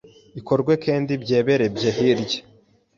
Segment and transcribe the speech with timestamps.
[0.39, 2.39] ikorwe kendi byebererye hirye